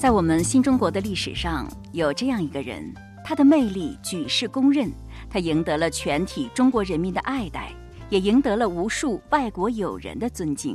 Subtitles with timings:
[0.00, 2.90] 在我们新中国的历史上，有这样一个人，
[3.22, 4.90] 他的魅力举世公认，
[5.28, 7.70] 他赢得了全体中国人民的爱戴，
[8.08, 10.74] 也赢得了无数外国友人的尊敬。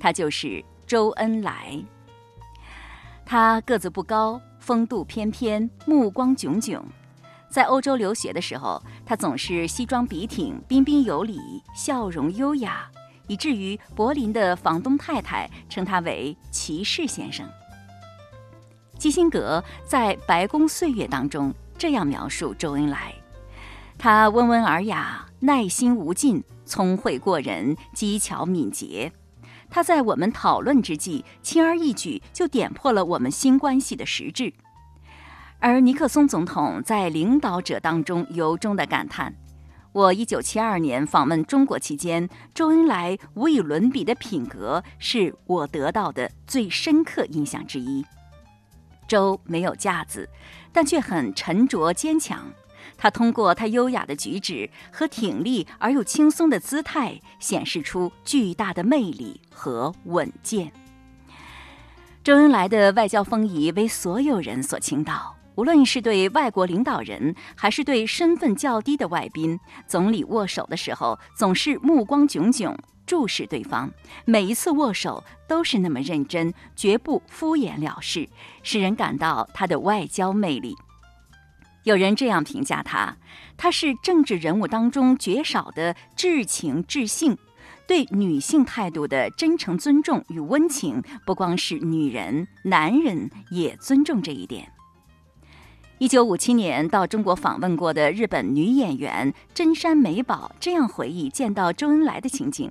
[0.00, 1.80] 他就是周恩来。
[3.24, 6.84] 他个子不高，风度翩翩，目光炯炯。
[7.48, 11.38] 在欧洲留学的时候，他总是西装笔挺、彬彬有礼、
[11.72, 12.90] 笑容优雅，
[13.28, 17.48] 以至于柏林的房东太太称他为“骑士先生”。
[18.98, 23.14] 基辛格在《白宫岁月》当中这样描述周恩来：
[23.98, 29.12] 他温文尔雅，耐心无尽，聪慧过人，机巧敏捷。
[29.68, 34.52] 他在我们讨论之际，轻而易举就点破了我们新关系的实质。
[35.58, 39.34] 而尼克松总统在领导者当中由衷的感叹
[39.92, 48.04] ：“我一九七二年访问中国期间，周恩来无与伦比的品格是我得到的最深刻印象之一。
[49.06, 50.28] 周没有架子，
[50.72, 52.50] 但却很沉着坚强。
[52.96, 60.72] 他通过他优雅的举止和挺立而又轻松的姿态，显示出巨大的魅力和稳健。
[62.24, 72.76] 周恩来的外交风仪为所有人所倾倒。”无论是对外国领导人，还是对身份较低的外宾，总理握手的时候总是目光炯炯，
[73.06, 73.90] 注视对方。
[74.24, 78.28] 每一次握手都是那么认真，绝不敷衍了事，
[78.62, 80.74] 使人感到他的外交魅力。
[81.84, 83.16] 有人这样评价他：
[83.56, 87.38] 他是政治人物当中绝少的至情至性，
[87.86, 94.72] 对女性态度的真诚尊重与温情，不光是女人，男人也尊重这一点。
[95.98, 102.70] 一九五七年到中国访问过的日本女演员真山美保这样回忆见到周恩来的情景：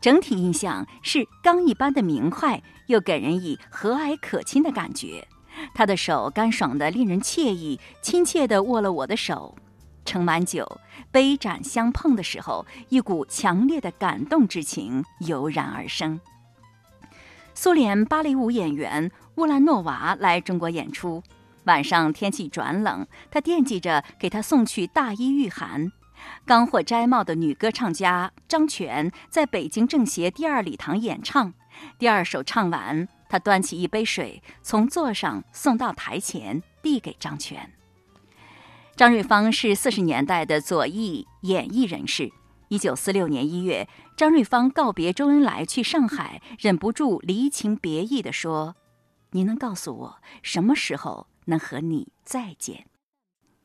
[0.00, 5.28] 整体印象是刚一般的明快，又给人以和蔼可亲的感觉。
[5.74, 9.56] 他的手干爽的令人惬意，亲切地握了我的手。
[10.06, 10.80] 盛满酒，
[11.12, 16.18] 杯盏相碰的时候，一股强烈的感动之情油然而生。
[17.54, 21.22] 苏联芭蕾舞演员乌兰诺娃来中国演出。
[21.64, 25.92] 晚上天气转冷，他惦记着给他送去大衣御寒。
[26.44, 31.52] 刚获摘帽的女歌唱家张泉在北京政协第二礼堂演唱，
[31.98, 37.72] 第二首唱完，他端起一杯水，从座上送到台前，递给张泉。
[38.96, 42.30] 张瑞芳是四十年代的左翼演艺人士。
[42.68, 48.76] 一九四六年一月，张瑞芳告别周恩来去上海，忍不住离情别意地说
[49.32, 52.89] ：“你能告诉我什么时候？”能和你再见。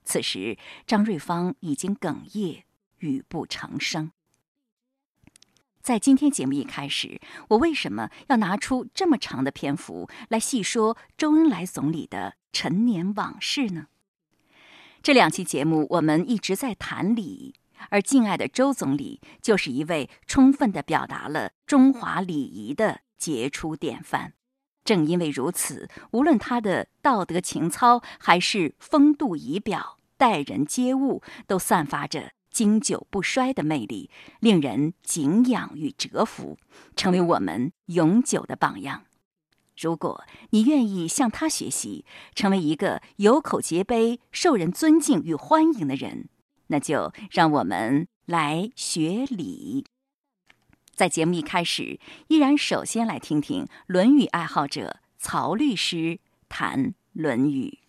[0.05, 2.63] 此时，张瑞芳已经哽咽，
[2.99, 4.11] 语不成声。
[5.81, 13.87] 在今天节目一开始，我为什么要拿出这么长的篇幅来细说周恩来总理的陈年往事呢？
[15.03, 17.53] 这两期节目我们一直在谈礼，
[17.89, 24.33] 而敬爱的周总理就是一位充分的表达了中华礼仪的杰出典范。
[24.85, 36.57] 正因为如此，无论他的道德情操还是风度仪表、待人接物，都散发着经久不衰的魅力，令人敬仰与折服，
[36.95, 39.05] 成为我们永久的榜样。
[39.75, 46.29] 如果你愿意向他学习，成为一个有口皆碑、受人尊敬与欢迎的人，
[46.67, 49.85] 那就让我们来学礼。
[50.95, 57.79] 在节目一开始，依然首先来听听《论语》爱好者曹律师谈《论语》。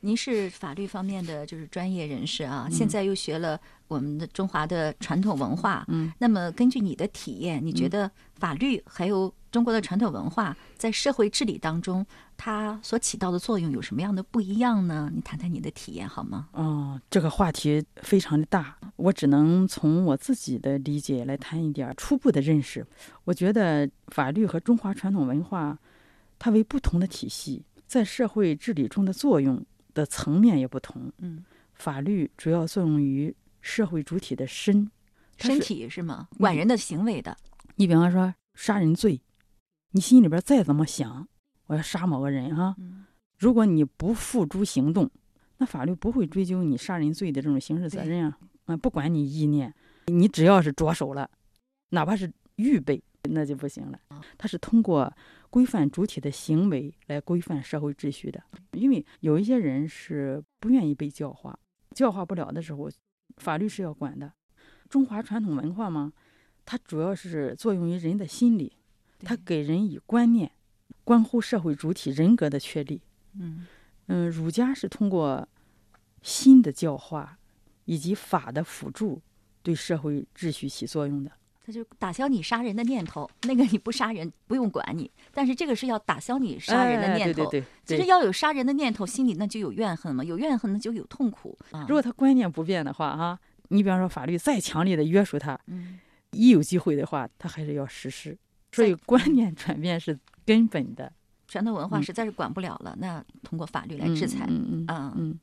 [0.00, 5.84] 您是法律方面的就是专业人士啊，现在又学了我们的中华的传统文化。
[5.88, 12.04] 嗯，那么根据你的体验，你觉得法律还有中国的传统文化在社会治理当中，
[12.36, 15.10] 它所起到的作用有什么样的不一样呢？
[15.14, 16.48] 你谈谈你的体验好吗？
[16.52, 22.86] 哦，这个话题非常的大，我只能从我自己的理解来谈一点初步的认识。
[23.24, 25.78] 我觉得法律和中华传统文化，
[26.38, 29.64] 它为不同的体系，在社会治理中的作用。
[29.94, 31.10] 的层面也不同。
[31.18, 31.42] 嗯，
[31.74, 34.88] 法律主要作用于社会主体的身，
[35.38, 36.28] 身体是吗？
[36.38, 37.36] 管人的行为的。
[37.74, 39.20] 你比方说杀人罪，
[39.92, 41.26] 你心里边再怎么想，
[41.66, 42.76] 我要杀某个人哈，
[43.38, 45.10] 如果你不付诸行动，
[45.58, 48.38] 那法律不会追究你杀人罪的这种刑事责任啊。
[48.66, 49.74] 啊，不管你意念，
[50.06, 51.30] 你只要是着手了，
[51.90, 53.98] 哪怕是预备，那就不行了。
[54.36, 55.12] 它是通过。
[55.50, 58.38] 规范主体的行为来规范社会秩序的，
[58.72, 61.58] 因为有一些人是不愿意被教化，
[61.94, 62.90] 教化不了的时候，
[63.38, 64.30] 法律是要管的。
[64.90, 66.12] 中华传统文化嘛，
[66.66, 68.76] 它主要是作用于人的心理，
[69.20, 70.50] 它给人以观念，
[71.04, 73.00] 关乎社会主体人格的确立。
[73.38, 73.66] 嗯
[74.06, 75.46] 嗯，儒家是通过
[76.22, 77.38] 心的教化
[77.84, 79.20] 以及法的辅助，
[79.62, 81.30] 对社会秩序起作用的。
[81.64, 87.42] 他就打消你杀人的念头， 那个你不杀人不用管你，但是这个是要打消你杀人的念头。
[87.42, 91.58] 哎、对对对，其实要有杀人的念头，心里那就有怨恨嘛，有怨恨那就有痛苦。
[91.70, 93.38] 啊、如果他观念不变的话，哈，
[93.68, 95.98] 你比方说法律再强烈的约束他，嗯，
[96.30, 98.34] 一有机会的话，他还是要实施。
[98.72, 101.12] 所以观念转变是根本的。
[101.48, 104.46] 传统文化实在是管不了了，那通过法律来制裁。
[104.48, 105.38] 嗯嗯啊嗯。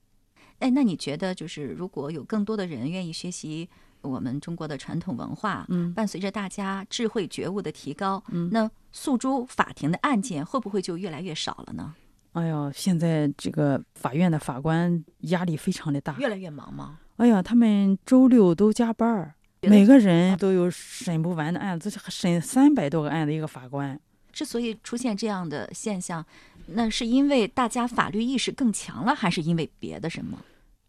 [0.60, 3.70] 哎，那你觉得就是如果有更多的人愿意学习？
[4.02, 11.96] 我们中国的传统文化，嗯，伴随着大家智慧觉悟的提高，嗯，那诉诸法庭的案件会不会就越来越少了呢？
[12.34, 17.00] 哎呀，现在这个法院的法官压力非常的大，越来越忙吗？
[17.16, 19.34] 哎呀，他们周六都加班儿，
[19.70, 24.00] 每个人都有审不完的案子，审三百多个案子一个法官。
[24.32, 26.26] 之所以出现这样的现象，
[26.68, 30.38] 那是因为大家法律意识更强了，还是因为别的什么？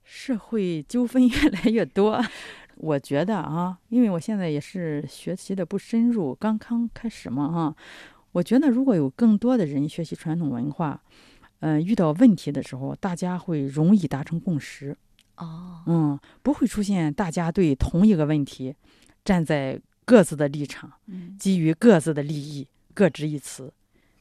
[0.03, 2.21] 社会纠纷越来越多。
[2.79, 7.77] 我觉得啊，因为我现在也是学习的不深入，刚刚开始嘛哈。
[8.33, 11.01] 我觉得如果有更多的人学习传统文化，
[11.61, 14.95] 呃，遇到问题的时候，大家会容易达成共识。
[15.37, 18.73] 哦，嗯，不会出现大家对同一个问题
[19.25, 23.73] 站在各自的立场，嗯，基于各自的利益各执一词。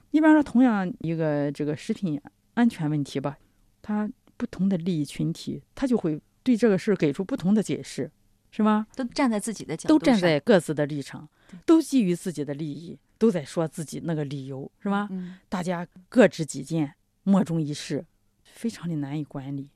[0.10, 2.20] 你比方说，同样一个这个食品
[2.56, 3.38] 安全问题吧，
[3.84, 8.10] 它不同的利益群体，他就会对这个事儿给出不同的解释。
[8.50, 8.88] 是吗？
[8.96, 11.30] 都站在自己的角度，都站在各自的立场，
[11.64, 15.08] 都基于自己的利益，都在说自己那个理由，是吧？
[15.12, 18.04] 嗯，大家各执己见，莫衷一是，
[18.46, 19.70] 非常的难以管理。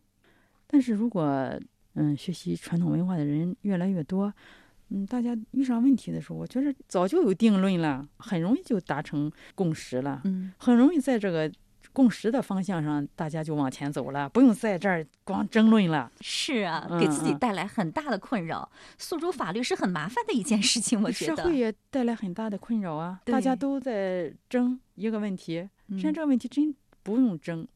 [0.65, 1.59] 但是如果
[1.93, 4.33] 嗯，学习传统文化的人越来越多，
[4.89, 11.51] 嗯，大家遇上问题的时候，我觉得早就有定论了，很容易就达成共识了，嗯，很容易在这个。
[11.91, 16.09] 共识的方向上，大家就往前走了，不用在这儿光争论了。
[16.21, 18.69] 是啊，给自己带来很大的困扰。
[18.99, 23.19] 诉诸法律是很麻烦的一件事情，我觉得社会也带来很大的困扰啊。
[23.25, 27.67] 大家都在争一个问题，实际上这个问题真不用争，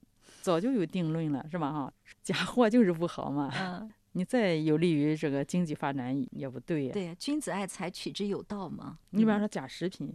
[0.41, 1.71] 早就有定论了，是吧？
[1.71, 3.51] 哈，假货就是不好嘛。
[3.59, 6.93] 嗯，你再有利于这个经济发展也不对呀。
[6.93, 8.97] 对，君子爱财，取之有道嘛。
[9.09, 10.13] 你比方说假食品，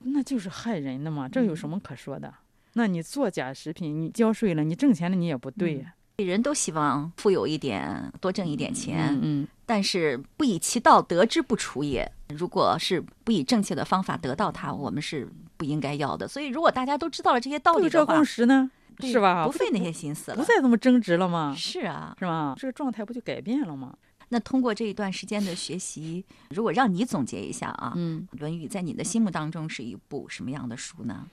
[0.00, 2.34] 那就是害人的嘛，这有什么可说的？
[2.72, 6.26] 那你做假食品，你交税了，你挣钱了，你也不对呀、嗯。
[6.26, 12.10] 人都希望富有一点，多挣一点钱，嗯，但是不以其道得之不处也。
[12.28, 16.26] 如果是不以正确的方法得到它，我们是不应该要的。
[16.26, 18.70] 所以，如果大家都知道了这些道理的话，共识呢，
[19.00, 19.44] 是吧？
[19.44, 21.54] 不费那些心思了，不再这么争执了吗？
[21.56, 22.54] 是啊，是吧？
[22.56, 23.96] 这个状态不就改变了吗？
[24.28, 31.26] 那通过这一段时间的学习，如果让你总结一下啊，嗯，《论语》在你的心目当中是一部什么样的书呢？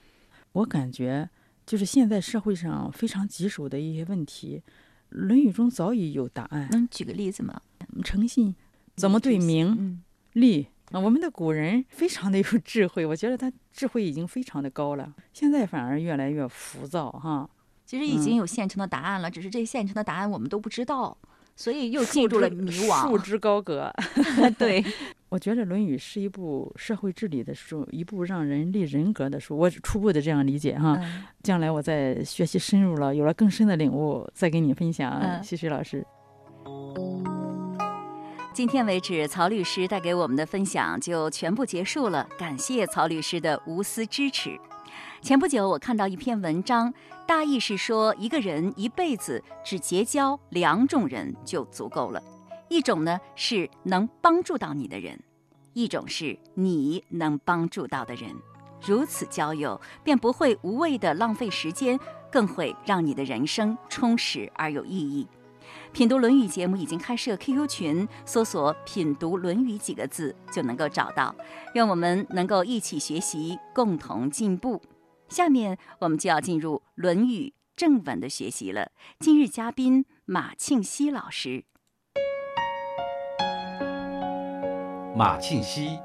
[0.52, 1.30] 我感觉。
[1.64, 4.60] 就是现在社会上非常棘手的一些问题，
[5.10, 6.68] 《论语》中早已有答案。
[6.72, 7.62] 能举个例子吗？
[8.02, 8.52] 诚信，
[8.96, 11.00] 怎么对名、嗯、利啊？
[11.00, 15.12] 我们的古人非常的有智慧，我觉得他智慧已经非常的高了。
[15.32, 17.48] 现在反而越来越浮躁哈。
[17.84, 21.16] 其实已经有现成的答案了，嗯、只是这现成的答案我们都不知道，
[21.56, 23.02] 所以又进入了迷惘。
[23.02, 23.92] 束之高阁。
[24.58, 24.82] 对。
[25.28, 29.56] 我觉得《论语》是一部社会治理的书，一部让人立人格的书。
[29.56, 35.10] 我初步的这样理解哈，嗯、将来我再学习深入了，有了更深的领悟，再跟你分享。
[35.20, 36.06] 嗯、西水老师，
[38.54, 42.28] 今天为止，曹律师带给我们的分享就全部结束了。
[42.38, 44.60] 感谢曹律师的无私支持。
[45.22, 46.92] 前不久，我看到一篇文章，
[47.26, 52.22] 大意是说，一个人一辈子只结交两种人就足够了。
[52.68, 55.18] 一种呢是能帮助到你的人，
[55.72, 58.30] 一种是你能帮助到的人。
[58.84, 61.98] 如此交友，便不会无谓的浪费时间，
[62.30, 65.26] 更会让你的人生充实而有意义。
[65.92, 71.34] 品读《论语》节目已经开设 QQ 群，搜索“品读论语”几个字就能够找到。
[71.74, 74.80] 愿我们能够一起学习，共同进步。
[75.28, 78.90] 下面我们就要进入《论语》正文的学习了。
[79.18, 81.64] 今日嘉宾马庆西老师。
[85.14, 85.98] 马庆西，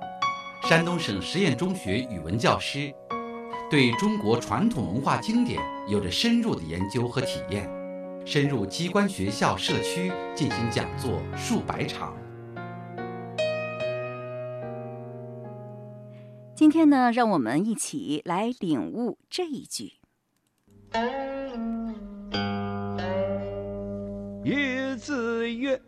[0.64, 2.94] 山东省实验中学语文教师，
[3.72, 7.70] 对中国传统文化经典有着深入的研究和体验，
[8.30, 12.14] 深入机关、学校、社区进行讲座数百场。
[16.54, 19.94] 今天呢，让我们一起来领悟这一句
[24.44, 25.82] ：“曰子曰，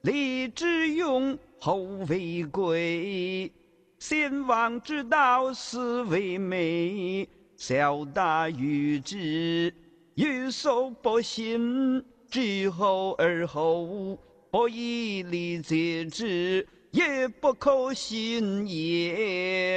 [0.00, 3.52] 礼之用。”后为贵，
[3.98, 7.28] 先王之道，斯为美。
[7.56, 9.74] 小大于之，
[10.18, 14.18] 有所不行，知后而后，
[14.50, 19.67] 不以礼节之，也不可信也。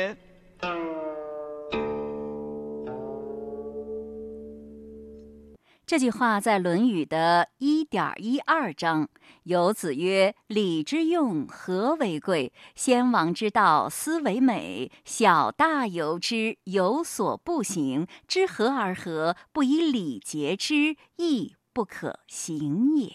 [5.92, 9.10] 这句话在《论语》的一点一二章，
[9.44, 12.54] 有子曰：“礼之用，和为贵。
[12.76, 14.90] 先王之道，斯为美。
[15.04, 18.08] 小大由之，有所不行。
[18.26, 23.12] 知和而和，不以礼节之，亦不可行也。”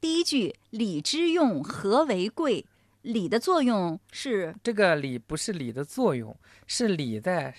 [0.00, 2.64] 第一句“礼之用，和为贵”，
[3.02, 6.34] 礼的作用是这个礼不是礼的作用，
[6.66, 7.54] 是礼在。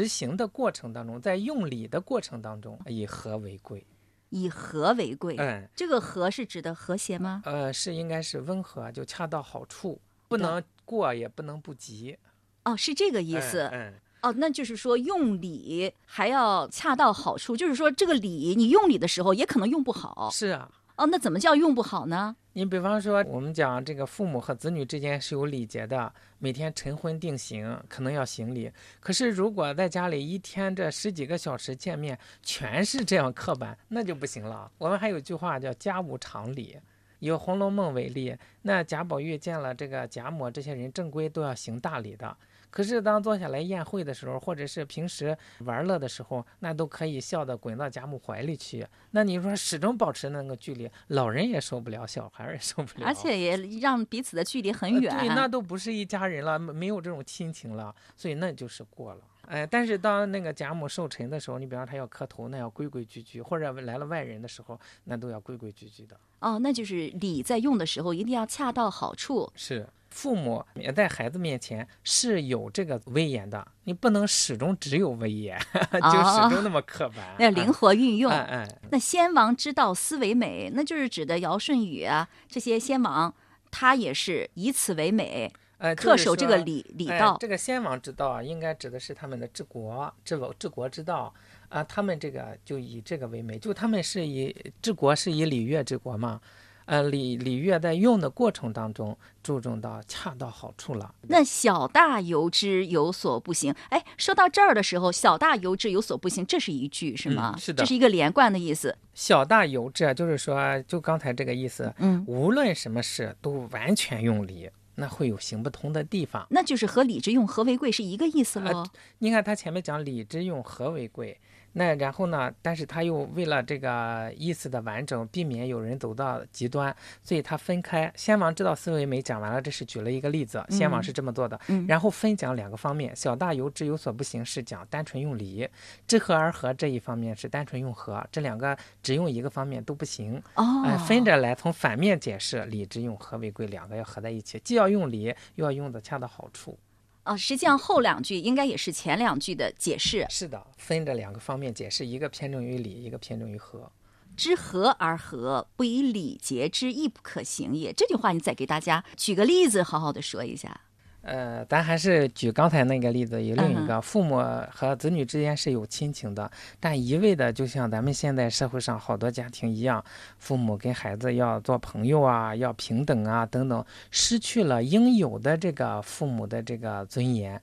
[0.00, 3.86] 实行的过程当中，在用礼的过程当中，以和为贵，
[4.30, 5.36] 以和为贵。
[5.36, 7.42] 嗯，这个和是指的和谐吗？
[7.44, 12.16] 呃，是应该是温和，就恰到好处，不能过也不能不及。
[12.64, 13.68] 哦，是这个意思。
[13.72, 13.92] 嗯。
[14.22, 20.30] 哦，那就是说用礼还要恰到好处，就是说这个礼你用礼的时候也可能用不好。
[20.32, 20.70] 是啊。
[20.96, 22.36] 哦，那怎么叫用不好呢？
[22.52, 28.70] 你比方说，我们讲这个父母和子女之间是有礼节的，每天晨昏定省，可能要行礼。
[28.98, 34.68] 可是如果在家里一天这十几个小时见面，全是这样刻板，那就不行了。
[34.78, 36.76] 我们还有句话叫“家无常理”，
[37.20, 42.36] 以《红楼梦》为例，那贾宝玉见了这个贾母这些人，正规都要行大礼的。
[42.70, 48.86] 可是当坐下来宴会的时候，或者是平时玩乐的时候，那都可以笑得滚到贾母怀里去。
[49.10, 55.16] 那你说始终保持那个距离，老人也受不了，小孩也受不了，而且也让彼此的距离很远。
[55.18, 59.20] 对，那都不是一家人了，没有这种亲情了，所以那就是过了。
[59.50, 66.16] 哎，但是当那个贾母寿辰的时候，你比方他要磕头，那要规规矩矩；或者来了外人的时候，那都要规规矩矩的。
[66.38, 69.50] 哦，那就是礼在用的时候一定要恰到好处。
[69.56, 69.86] 是。
[70.10, 77.18] 父母也在孩子面前是有这个威严的，你不能始终只有威严， 就始终那么刻板。
[77.38, 78.28] 要灵活运用。
[78.32, 78.78] 嗯嗯。
[78.90, 83.32] 那先王之道，斯为美，那就是指的尧舜禹啊，这些先王，
[83.70, 87.36] 他也是以此为美，呃，恪守这个礼礼道。
[87.40, 91.32] 这个先王之道啊，应该指的是他们的治国、治治国之道
[91.70, 96.40] 啊，他们这个就以这个为美，就他们是以治国是以礼乐治国嘛。
[96.86, 101.14] 呃，礼礼乐在用的过程当中，注重到恰到好处了。
[101.28, 103.72] 那小大由之，有所不行。
[103.90, 107.56] 哎，说到这儿的时候，小大由之，有所不行，这是一句是吗？
[107.56, 108.96] 是的，这是一个连贯的意思。
[109.14, 111.94] 小大由之，就是说，就刚才这个意思。
[111.98, 114.68] 嗯，无论什么事都完全用礼，
[115.00, 116.46] 那会有行不通的地方。
[116.50, 118.86] 那就是和礼之用，和为贵是一个意思喽。
[119.18, 121.36] 你看他前面讲礼之用，和为贵。
[121.72, 122.52] 那然后呢？
[122.60, 126.92] 但是他又为了这个意思的完整，避免有人走到极端，
[127.22, 128.12] 所以他分开。
[128.16, 131.56] 先王知道思维没讲完了，这是举了一个例子，先王是这么做的。
[131.86, 135.64] 然后分讲两个方面：小大由之，有所不行，是讲单纯用礼；
[136.08, 138.20] 知和而和这一方面是单纯用和。
[138.32, 140.42] 这两个只用一个方面都不行。
[140.56, 140.64] 哦，
[141.06, 146.78] 分着来，从反面解释，礼之用和为贵，两个要合在一起，既要用礼，又要用的恰到好处。
[147.22, 150.26] 啊，实际上后两句应该也是前两句的解释。
[150.30, 153.90] 是的，分着两个方面解释，一个偏重于礼，一个偏重于和。
[154.36, 157.92] 知和而和，不以礼节之，亦不可行也。
[157.92, 160.80] 这句话你再给大家举个例子，好好的说一下。
[161.22, 166.50] 呃，咱还是举刚才那个例子，有另一个，父母和子女之间是有亲情的，
[166.80, 170.02] 但一味的就像咱们现在社会上好多家庭一样，
[170.38, 177.60] 父母跟孩子要做朋友啊，要平等啊，等等，失去了应有的这个父母的这个尊严，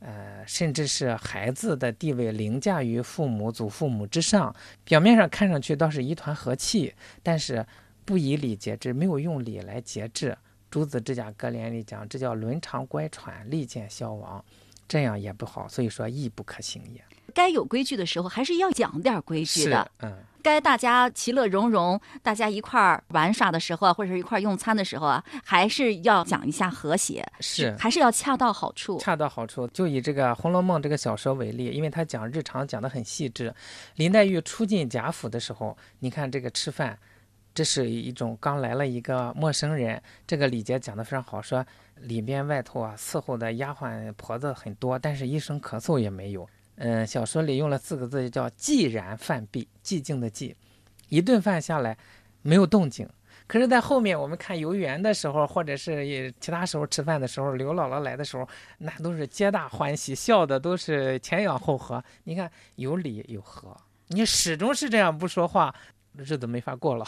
[0.00, 4.52] 呃，甚至是孩子的地位凌驾于父母、祖父母之上，
[4.84, 7.64] 表面上看上去倒是一团和气，但是
[8.04, 10.36] 不以礼节制，没有用礼来节制。
[10.76, 14.44] 朱子治甲格言里讲，这叫伦常乖舛，利剑消亡，
[14.86, 15.66] 这样也不好。
[15.66, 17.02] 所以说，亦不可行也。
[17.32, 19.90] 该有规矩的时候，还是要讲点规矩的。
[20.02, 27.26] 嗯，该大家其乐融融，大家一块儿玩耍的时候啊，或者是一块儿用餐的时候啊，还是要讲一下和谐。
[27.40, 28.98] 是，还是要恰到好处。
[28.98, 29.66] 恰到好处。
[29.68, 33.54] 就以这个《红楼梦》这个小说为例，因为他讲日常讲的很细致。
[33.94, 36.98] 林黛玉初进贾府的时候，你看这个吃饭。
[37.56, 41.64] 这是一种刚来了一个陌生人，这个礼节讲得非常好，说
[42.02, 46.46] 里边外头啊伺候的丫鬟婆子很多，但是一声咳嗽也没有。
[46.74, 50.54] 嗯，小说里用了四个字叫“寂然饭毕”，寂静的寂，
[51.08, 51.96] 一顿饭下来
[52.42, 53.08] 没有动静。
[53.46, 58.46] 可是，在后面我们看游园的时候，或者是其他时候吃饭的时候，刘姥姥来的时候，
[58.76, 62.04] 那都是皆大欢喜，笑的都是前仰后合。
[62.24, 63.74] 你看有礼有和，
[64.08, 65.74] 你始终是这样不说话。
[66.18, 67.04] 日子没法过了。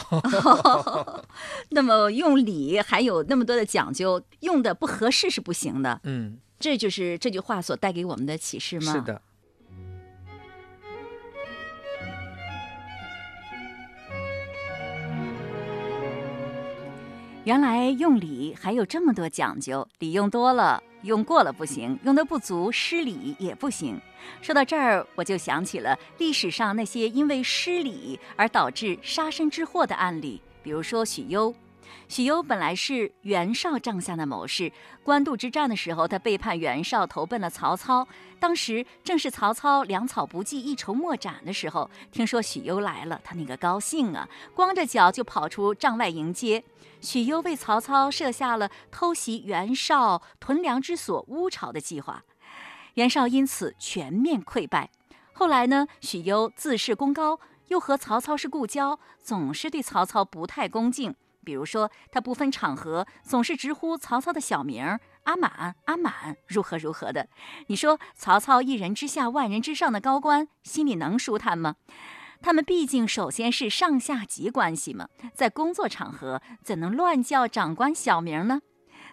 [1.69, 5.99] 那么用礼还有那么多的讲究，用的不合适是不行的。
[6.03, 8.91] 嗯，这就是这句话所带给我们的启示吗？
[8.93, 9.21] 是的。
[17.45, 23.99] 原来用礼还有这么多讲究，礼用多了用过了不行，用的不足失礼也不行。
[24.41, 31.55] 说到这儿，我就想起了历史上那些因为失礼而导致杀身之祸的案例，比如说许攸。
[32.07, 34.71] 许攸本来是袁绍帐下的谋士，
[35.03, 38.07] 官渡之战的时候，他背叛袁绍，投奔了曹操。
[38.39, 46.63] 当时正是曹操粮草不济、一筹莫展的时候，听说许攸来了，他那个高兴啊，光着脚就跑出帐外迎接。
[47.01, 52.23] 许攸为曹操设下了偷袭袁绍屯粮之所乌巢的计划，
[52.95, 54.89] 袁绍因此全面溃败。
[55.31, 61.15] 后来呢，许攸自恃功高，又和曹操是故交，总是对曹操不太恭敬。
[61.43, 67.27] 比如说，他不分场合，总是直呼曹操的小名“阿满”，阿满如何如何的。
[67.67, 71.75] 你说曹操一人之下，万人之上的高官，心里能舒坦吗？
[72.41, 78.61] 他们毕竟首先是上下级关系嘛，在工作场合怎能乱叫长官小名呢？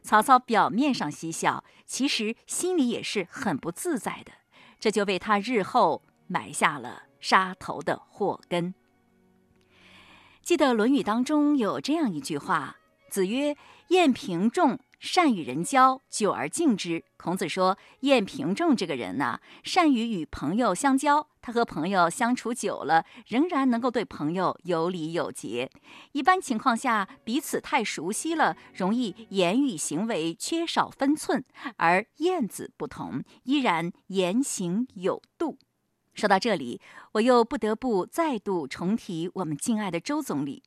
[0.02, 4.32] 曹操表面上嬉笑，其实心里也是很不自在的，
[4.78, 8.74] 这就为他日后埋下了杀头的祸根。
[10.46, 12.76] 记得《论语》当中有这样一句话
[13.10, 13.56] ：“子曰，
[13.88, 25.68] 晏平仲善与人交，久而敬之。”孔子说，晏平仲这个人呢，善于与朋友相交，他和朋友相处久了，仍然能够对朋友有礼有节。
[26.12, 31.44] 一般情况下，彼此太熟悉了，容易言语行为缺少分寸，
[31.78, 35.58] 而晏子不同，依然言行有度。
[36.16, 36.80] 说到这里，
[37.12, 40.62] 我又不得不再度重提我们敬爱的周总理。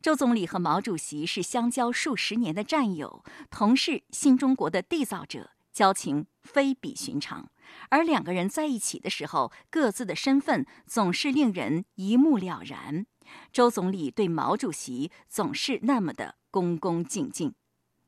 [0.00, 7.50] 周总理和毛主席是相交数十年的战友，同是新中国的缔造者，交情非比寻常。
[7.90, 13.04] 而两个人在一起的时候，各自的身份总是令人一目了然。
[13.52, 17.52] 周总理对毛主席总是那么的恭恭敬敬。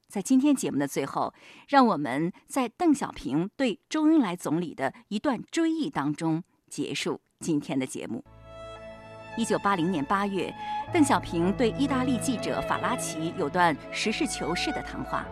[0.09, 1.35] 在今天节目的最后，
[1.69, 6.43] 让我们在邓小平对周恩来总理的一段追忆当中。
[6.69, 8.23] 结束今天的节目。
[9.37, 10.53] 一九八零年八月，
[10.93, 15.25] 邓小平对意大利记者法拉奇有段实事求是的谈话，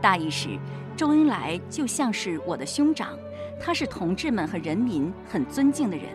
[0.00, 0.58] 大意是：
[0.96, 3.16] 周恩来就像是我的兄长，
[3.60, 6.06] 他是同志们和人民很尊敬的人。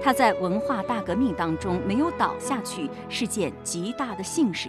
[0.00, 4.68] 他在文化大革命当中没有倒下去，是件极大的幸事。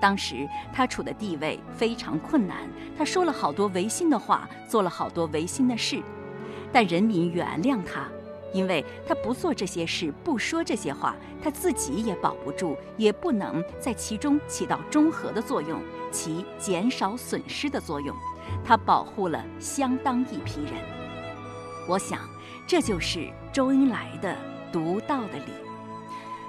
[0.00, 2.58] 当时他处的地位非常困难，
[2.96, 6.00] 他说了好多违心的话，做了好多违心的事，
[6.72, 8.06] 但人民原谅他。
[8.52, 15.80] 因为他不做这些事，不说这些话，他自己也保不住，也不能在其中起到中和的作用，
[16.10, 18.16] 起减少损失的作用。
[18.64, 20.72] 他保护了相当一批人。
[21.86, 22.20] 我想，
[22.66, 24.36] 这就是周恩来的
[24.72, 25.52] 独到的礼。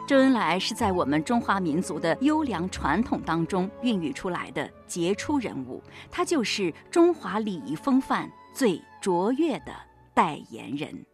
[0.08, 9.74] 周恩来是在我们中华民族的优良传统当中孕育出来的杰出人物，他就是中华礼仪风范最卓越的
[10.14, 11.06] 代言人。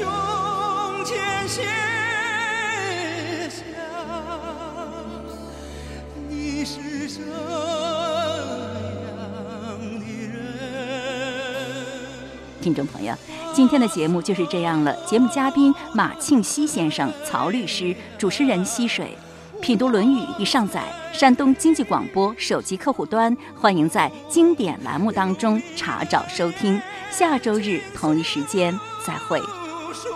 [0.00, 1.62] 胸前写
[3.50, 3.62] 下，
[6.26, 7.28] 你是这样
[9.78, 10.40] 的人
[12.62, 13.14] 听众朋友，
[13.52, 14.96] 今天的节目就是这样了。
[15.04, 19.14] 节目嘉宾马庆西先生、曹律师，主持人溪水，
[19.60, 20.82] 品读《论语》已上载
[21.12, 26.80] 山东经济广播手机客户端，欢迎在经典栏目当中查找收听。
[27.10, 28.72] 下周日同一时间
[29.04, 29.42] 再会。
[29.92, 30.10] 说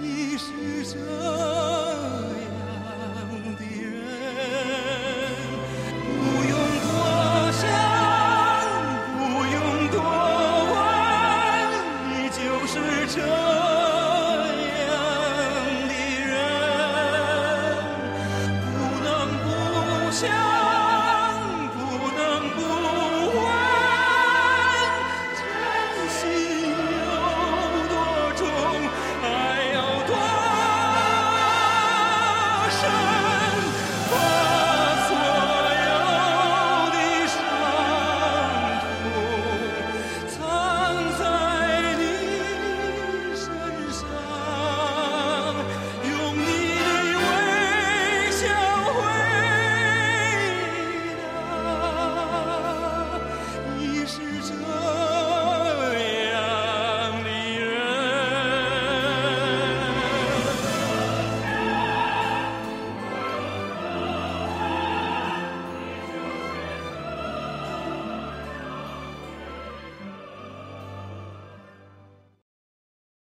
[0.00, 1.49] 你是这